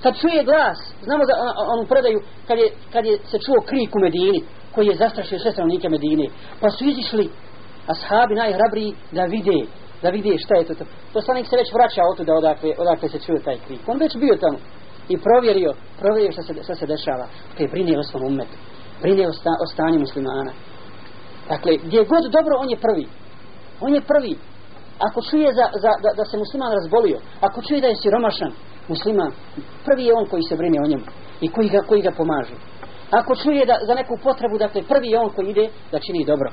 Kad 0.04 0.14
čuje 0.22 0.44
glas, 0.44 0.78
znamo 1.04 1.24
za 1.30 1.34
onu 1.74 1.86
predaju, 1.86 2.20
kad 2.48 2.58
je, 2.58 2.68
kad 2.94 3.06
je 3.06 3.18
se 3.32 3.38
čuo 3.46 3.60
krik 3.70 3.96
u 3.96 4.00
Medini, 4.00 4.44
koji 4.76 4.88
je 4.88 4.96
zastrašio 4.96 5.40
sve 5.40 5.52
stanovnike 5.52 5.90
Medine, 5.90 6.28
pa 6.62 6.70
su 6.70 6.86
izišli 6.86 7.30
ashabi 7.88 8.36
najhrabriji 8.36 8.96
da 9.12 9.24
vide 9.24 9.60
da 10.04 10.10
vide 10.10 10.38
šta 10.38 10.56
je 10.56 10.64
to. 10.68 10.74
to. 10.76 10.86
Poslanik 11.14 11.48
se 11.48 11.56
već 11.56 11.74
vraća 11.74 12.02
od 12.10 12.18
tuda 12.18 12.34
odakle, 12.34 12.70
odakle 12.78 13.10
se 13.10 13.20
čuje 13.20 13.40
taj 13.40 13.58
krik. 13.66 13.80
On 13.88 13.98
već 14.00 14.18
bio 14.18 14.36
tamo 14.44 14.58
i 15.10 15.16
provjerio, 15.18 15.72
provjerio 16.00 16.32
šta 16.32 16.42
se, 16.42 16.54
šta 16.64 16.76
se 16.76 16.86
dešava. 16.86 17.26
Te 17.58 17.68
brine 17.68 18.00
o 18.00 18.04
svom 18.04 18.24
umetu. 18.24 18.58
Brine 19.02 19.28
o, 19.28 19.34
sta, 19.34 19.54
o 19.64 19.66
stanju 19.74 20.00
muslimana. 20.00 20.52
Dakle, 21.50 21.78
gdje 21.86 22.10
god 22.14 22.24
dobro, 22.38 22.54
on 22.64 22.70
je 22.70 22.78
prvi. 22.86 23.08
On 23.82 23.96
je 23.96 24.02
prvi. 24.02 24.36
Ako 25.08 25.22
čuje 25.30 25.50
za, 25.54 25.66
za, 25.84 25.92
da, 26.04 26.10
da 26.20 26.26
se 26.26 26.38
musliman 26.38 26.72
razbolio, 26.80 27.18
ako 27.42 27.62
čuje 27.68 27.82
da 27.82 27.88
je 27.88 28.02
siromašan 28.02 28.52
musliman, 28.88 29.32
prvi 29.86 30.04
je 30.06 30.14
on 30.14 30.26
koji 30.26 30.44
se 30.44 30.56
brine 30.56 30.80
o 30.84 30.88
njemu 30.88 31.04
i 31.42 31.48
koji 31.48 31.70
ga, 31.70 31.82
koji 31.88 32.02
ga 32.02 32.12
pomaže. 32.12 32.56
Ako 33.12 33.36
čuje 33.36 33.66
da, 33.66 33.76
za 33.88 33.94
neku 33.94 34.18
potrebu, 34.24 34.58
dakle, 34.58 34.82
prvi 34.84 35.08
je 35.08 35.20
on 35.20 35.30
koji 35.30 35.50
ide 35.50 35.70
da 35.92 36.00
čini 36.00 36.26
dobro. 36.26 36.50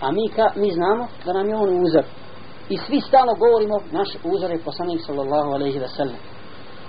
A 0.00 0.12
mi, 0.12 0.28
ka, 0.36 0.46
mi 0.56 0.70
znamo 0.70 1.08
da 1.24 1.32
nam 1.32 1.48
je 1.48 1.56
on 1.56 1.82
uzor. 1.84 2.04
I 2.68 2.76
svi 2.76 3.00
stalno 3.00 3.34
govorimo, 3.34 3.76
naš 3.92 4.08
uzor 4.24 4.50
je 4.50 4.58
poslanik 4.58 5.00
sallallahu 5.06 5.50
alaihi 5.50 5.78
wa 5.80 5.88
sallam. 5.96 6.20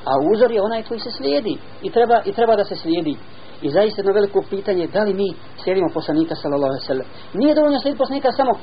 A 0.05 0.11
uzor 0.33 0.51
je 0.51 0.61
onaj 0.61 0.83
koji 0.83 0.99
se 0.99 1.11
slijedi 1.11 1.57
i 1.81 1.89
treba, 1.89 2.21
i 2.25 2.31
treba 2.31 2.55
da 2.55 2.63
se 2.63 2.75
slijedi. 2.75 3.17
I 3.61 3.69
zaista 3.69 3.99
jedno 4.01 4.13
veliko 4.13 4.43
pitanje, 4.49 4.87
da 4.87 5.03
li 5.03 5.13
mi 5.13 5.33
slijedimo 5.63 5.87
poslanika 5.93 6.35
sallallahu 6.35 6.71
alaihi 6.71 6.83
wa 6.83 6.87
sallam. 6.87 7.07
Nije 7.33 7.55
dovoljno 7.55 7.79
slijediti 7.79 8.03
poslanika 8.03 8.31
samo 8.31 8.51
uh, 8.51 8.59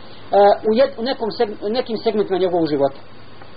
u, 0.69 0.71
jed, 0.79 0.91
u 0.99 1.03
nekom 1.03 1.31
seg, 1.31 1.49
nekim 1.63 1.97
segmentima 1.97 2.39
njegovog 2.39 2.67
života. 2.69 2.99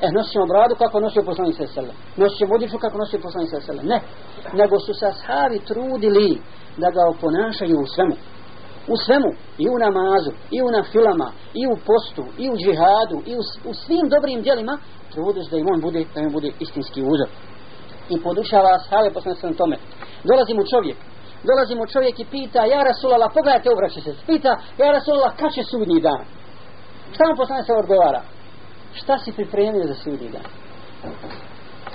E, 0.01 0.12
nosimo 0.12 0.46
bradu 0.46 0.75
kako 0.75 1.00
nosio 1.00 1.24
poslanik 1.24 1.55
sa 1.55 1.63
alaihi 1.63 1.98
Nosimo 2.17 2.55
odjeću 2.55 2.77
kako 2.77 2.98
nosio 2.98 3.20
poslanik 3.24 3.50
sa 3.50 3.72
alaihi. 3.72 3.88
Ne. 3.88 4.00
Nego 4.53 4.79
su 4.79 4.93
se 4.93 5.05
ashabi 5.05 5.60
trudili 5.60 6.41
da 6.77 6.88
ga 6.96 7.01
oponašaju 7.13 7.77
u 7.79 7.88
svemu 7.96 8.15
u 8.88 8.96
svemu, 9.05 9.29
i 9.58 9.70
u 9.70 9.77
namazu, 9.86 10.31
i 10.51 10.62
u 10.62 10.72
nafilama, 10.72 11.31
i 11.53 11.63
u 11.74 11.75
postu, 11.88 12.24
i 12.43 12.46
u 12.50 12.55
džihadu, 12.62 13.17
i 13.31 13.34
u, 13.36 13.41
u 13.70 13.74
svim 13.74 14.05
dobrim 14.10 14.41
djelima, 14.41 14.77
trudiš 15.12 15.46
da 15.51 15.58
im 15.58 15.67
on 15.74 15.81
bude, 15.81 16.05
da 16.15 16.20
im 16.22 16.31
bude 16.31 16.50
istinski 16.60 17.01
uzor. 17.01 17.29
I 18.10 18.22
podučava 18.24 18.70
ashave 18.75 19.13
posle 19.13 19.53
tome. 19.58 19.77
Dolazi 20.29 20.53
mu 20.53 20.63
čovjek, 20.72 20.98
dolazi 21.50 21.75
mu 21.75 21.86
čovjek 21.93 22.20
i 22.20 22.25
pita, 22.25 22.65
ja 22.65 22.84
Rasulala, 22.84 23.29
pogledajte 23.36 23.70
obraća 23.72 24.01
se, 24.01 24.12
pita, 24.27 24.51
ja 24.81 24.91
Rasulala, 24.91 25.31
kad 25.39 25.53
će 25.53 25.63
sudnji 25.63 26.01
dan? 26.01 26.24
Šta 27.13 27.24
mu 27.27 27.36
poslanik 27.41 27.65
se 27.65 27.74
odgovara? 27.74 28.22
Šta 28.93 29.17
si 29.17 29.31
pripremio 29.31 29.88
za 29.88 29.93
sudnji 29.93 30.29
dan? 30.29 30.48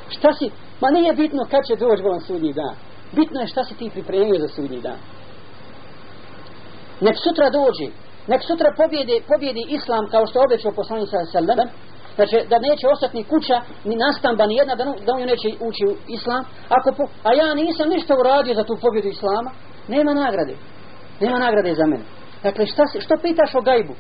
Šta 0.09 0.33
si, 0.33 0.51
ma 0.81 0.91
nije 0.91 1.13
bitno 1.13 1.47
kad 1.51 1.67
će 1.67 1.77
doći 1.77 2.03
volan 2.03 2.21
sudnji 2.21 2.53
dan. 2.53 2.75
Bitno 3.13 3.41
je 3.41 3.47
šta 3.47 3.65
si 3.65 3.75
ti 3.75 3.91
pripremio 3.91 4.41
za 4.41 4.49
sudnji 4.49 4.81
dan 4.81 4.99
nek 7.01 7.17
sutra 7.25 7.51
dođe, 7.51 7.89
nek 8.27 8.43
sutra 8.43 8.71
pobjede, 8.77 9.17
pobjedi 9.29 9.63
islam 9.69 10.05
kao 10.11 10.27
što 10.27 10.43
obećao 10.47 10.73
poslanik 10.73 11.09
sa 11.11 11.25
sallam, 11.33 11.69
znači 12.15 12.37
da 12.51 12.59
neće 12.59 12.89
ostati 12.89 13.17
ni 13.17 13.25
kuća, 13.25 13.61
ni 13.85 13.97
nastamba, 13.97 14.47
ni 14.47 14.55
jedna, 14.57 14.75
da, 14.75 14.85
da 14.85 15.13
on 15.13 15.21
neće 15.21 15.49
ući 15.69 15.83
u 15.91 15.95
islam, 16.17 16.45
ako 16.69 16.93
po, 16.97 17.05
a 17.29 17.31
ja 17.41 17.55
nisam 17.55 17.89
ništa 17.89 18.15
uradio 18.21 18.55
za 18.55 18.65
tu 18.65 18.77
pobjedu 18.81 19.09
islama, 19.09 19.51
nema 19.89 20.15
nagrade. 20.15 20.55
Nema 21.21 21.39
nagrade 21.39 21.75
za 21.75 21.87
mene. 21.87 22.05
Dakle, 22.43 22.67
šta, 22.67 22.83
što 23.01 23.15
pitaš 23.23 23.55
o 23.55 23.61
gajbu? 23.61 23.95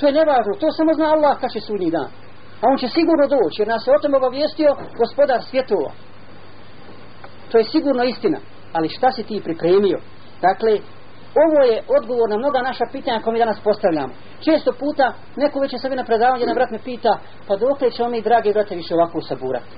To 0.00 0.06
je 0.06 0.12
nevažno, 0.12 0.52
to 0.60 0.66
samo 0.72 0.94
zna 0.94 1.06
Allah 1.14 1.40
kaše 1.40 1.60
sudnji 1.60 1.90
dan. 1.90 2.08
A 2.64 2.70
on 2.72 2.78
će 2.78 2.88
sigurno 2.88 3.26
doći, 3.26 3.60
jer 3.62 3.68
nas 3.68 3.86
je 3.86 3.94
o 3.94 4.02
tom 4.02 4.14
obavijestio 4.14 4.76
gospodar 4.98 5.42
svjetova. 5.42 5.90
To 7.50 7.58
je 7.58 7.64
sigurno 7.64 8.04
istina. 8.04 8.38
Ali 8.72 8.88
šta 8.88 9.12
si 9.12 9.22
ti 9.22 9.40
pripremio? 9.44 9.98
Dakle, 10.40 10.72
ovo 11.44 11.58
je 11.70 11.82
odgovor 11.98 12.30
na 12.30 12.38
mnoga 12.38 12.60
naša 12.62 12.84
pitanja 12.92 13.20
koje 13.20 13.32
mi 13.32 13.38
danas 13.38 13.60
postavljamo. 13.60 14.12
Često 14.40 14.72
puta 14.72 15.14
neko 15.36 15.60
već 15.60 15.72
je 15.72 15.78
sebi 15.78 15.96
na 15.96 16.04
predavanju, 16.04 16.40
jedan 16.40 16.54
brat 16.54 16.70
me 16.70 16.78
pita, 16.78 17.18
pa 17.46 17.56
dok 17.56 17.80
li 17.80 17.92
ćemo 17.92 18.08
mi, 18.08 18.22
dragi 18.22 18.52
brate, 18.52 18.74
više 18.74 18.94
ovako 18.94 19.20
saburati? 19.20 19.74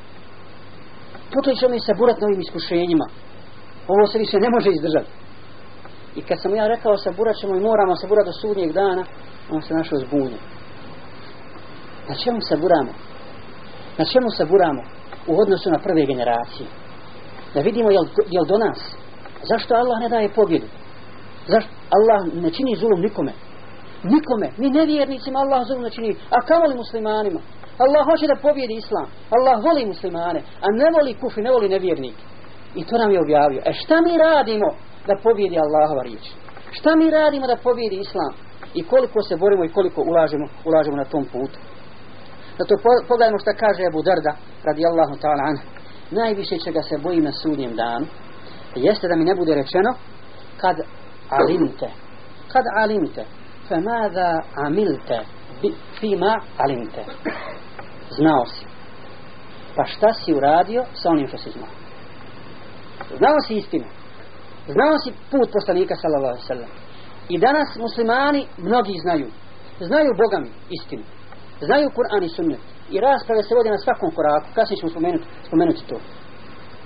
Dok 1.34 1.46
li 1.46 1.56
ćemo 1.56 1.74
mi 1.74 1.80
saburati 1.80 2.20
novim 2.20 2.40
iskušenjima? 2.40 3.06
Ovo 3.88 4.06
se 4.06 4.18
više 4.18 4.36
ne 4.40 4.50
može 4.50 4.70
izdržati. 4.70 5.10
I 6.16 6.22
kad 6.22 6.40
sam 6.42 6.54
ja 6.54 6.66
rekao 6.66 6.96
saburat 6.96 7.36
ćemo 7.36 7.56
i 7.56 7.60
moramo 7.60 7.96
saburati 7.96 8.28
do 8.28 8.32
sudnjeg 8.32 8.72
dana, 8.72 9.04
on 9.50 9.62
se 9.62 9.74
našao 9.74 9.98
zbunjen. 9.98 10.55
Na 12.08 12.14
čemu 12.14 12.40
se 12.48 12.56
buramo? 12.56 12.92
Na 13.98 14.04
čemu 14.04 14.30
se 14.30 14.44
buramo 14.44 14.82
U 15.26 15.40
odnosu 15.40 15.70
na 15.70 15.78
prve 15.78 16.06
generacije. 16.06 16.68
Da 17.54 17.60
vidimo 17.60 17.90
jel, 17.90 18.04
jel 18.30 18.44
do 18.44 18.58
nas. 18.58 18.96
Zašto 19.50 19.74
Allah 19.74 20.00
ne 20.00 20.08
daje 20.08 20.28
pobjedu? 20.28 20.66
Zašto? 21.48 21.70
Allah 21.96 22.34
ne 22.42 22.50
čini 22.50 22.76
zulum 22.76 23.00
nikome. 23.00 23.32
Nikome. 24.02 24.48
Ni 24.58 24.70
nevjernicima 24.70 25.38
Allah 25.38 25.66
zulum 25.66 25.82
ne 25.82 25.90
čini. 25.90 26.16
A 26.30 26.46
kamoli 26.46 26.74
muslimanima? 26.74 27.40
Allah 27.78 28.04
hoće 28.10 28.26
da 28.26 28.36
pobjedi 28.42 28.74
islam. 28.74 29.08
Allah 29.36 29.64
voli 29.64 29.86
muslimane. 29.86 30.40
A 30.64 30.66
ne 30.80 30.88
voli 30.96 31.14
kufi, 31.20 31.40
ne 31.42 31.50
voli 31.50 31.68
nevjernike. 31.68 32.22
I 32.74 32.84
to 32.84 32.98
nam 32.98 33.10
je 33.12 33.20
objavio. 33.20 33.60
E 33.64 33.72
šta 33.72 34.00
mi 34.00 34.18
radimo 34.18 34.68
da 35.06 35.14
pobjedi 35.22 35.56
Allahova 35.58 36.02
riječ? 36.02 36.24
Šta 36.70 36.96
mi 36.96 37.10
radimo 37.10 37.46
da 37.46 37.56
pobjedi 37.56 37.96
islam? 37.96 38.32
I 38.74 38.82
koliko 38.82 39.22
se 39.22 39.36
borimo 39.36 39.64
i 39.64 39.72
koliko 39.76 40.00
ulažemo, 40.02 40.46
ulažemo 40.64 40.96
na 40.96 41.04
tom 41.04 41.24
putu. 41.24 41.58
Zato 42.58 42.74
pogledajmo 43.08 43.38
šta 43.38 43.52
kaže 43.52 43.82
Abu 43.86 44.02
Darda 44.02 44.32
radi 44.64 44.86
Allahu 44.86 45.14
ta'ala 45.22 45.42
anhu. 45.50 45.64
Najviše 46.10 46.58
čega 46.64 46.82
se 46.82 46.98
bojim 46.98 47.24
na 47.24 47.32
sudnjem 47.32 47.76
danu 47.76 48.06
jeste 48.74 49.08
da 49.08 49.16
mi 49.16 49.24
ne 49.24 49.34
bude 49.34 49.54
rečeno 49.54 49.94
kad 50.56 50.76
alimte 51.30 51.88
kad 52.52 52.64
alimte 52.76 53.24
fa 53.68 53.80
mada 53.80 54.42
amilte 54.66 55.20
fima 56.00 56.40
alimte. 56.56 57.04
Znao 58.10 58.46
si. 58.46 58.66
Pa 59.76 59.84
šta 59.84 60.12
si 60.12 60.34
uradio 60.34 60.84
sa 60.94 61.10
onim 61.10 61.28
što 61.28 61.38
si 61.38 61.50
znao? 61.50 61.68
Znao 63.18 63.40
si 63.46 63.54
istinu. 63.54 63.84
Znao 64.68 64.98
si 65.04 65.12
put 65.30 65.52
poslanika 65.52 65.94
sallallahu 65.96 66.32
alaihi 66.32 66.46
sallam. 66.46 66.70
I 67.28 67.38
danas 67.38 67.76
muslimani 67.76 68.46
mnogi 68.58 68.92
znaju. 69.02 69.26
Znaju 69.80 70.10
Boga 70.22 70.38
mi 70.44 70.50
istinu 70.70 71.02
znaju 71.60 71.90
Kur'an 71.96 72.22
i 72.24 72.28
sunnet. 72.28 72.60
I 72.90 73.00
rasprave 73.00 73.42
se 73.42 73.54
vode 73.54 73.70
na 73.70 73.78
svakom 73.78 74.10
koraku. 74.16 74.46
Kasnije 74.54 74.78
ćemo 74.80 74.90
spomenuti, 74.90 75.24
spomenuti 75.46 75.86
to. 75.88 75.96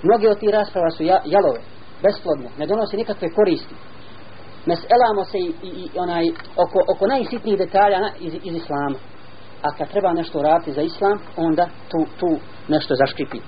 Mnoge 0.03 0.29
od 0.29 0.39
tih 0.39 0.49
rasprava 0.49 0.89
su 0.89 1.03
jalove 1.03 1.59
besplodne, 2.03 2.49
ne 2.57 2.65
donose 2.65 2.97
nikakve 2.97 3.27
koristi. 3.37 3.75
Meselamo 4.65 5.23
se 5.31 5.37
i, 5.37 5.51
i, 5.63 5.69
i 5.85 5.89
onaj 5.95 6.25
oko, 6.63 6.79
oko 6.93 7.07
najsitnijih 7.07 7.57
detalja 7.57 7.99
na, 7.99 8.09
iz, 8.19 8.33
iz 8.43 8.55
islama. 8.55 8.99
A 9.61 9.67
kad 9.77 9.89
treba 9.89 10.13
nešto 10.13 10.41
raditi 10.41 10.73
za 10.73 10.81
islam 10.81 11.17
onda 11.37 11.65
tu, 11.91 11.99
tu 12.19 12.29
nešto 12.67 12.95
zaškripi 12.95 13.39